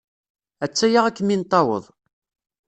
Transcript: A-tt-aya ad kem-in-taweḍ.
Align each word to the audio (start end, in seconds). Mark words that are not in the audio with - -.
A-tt-aya 0.63 0.99
ad 1.07 1.15
kem-in-taweḍ. 1.17 1.83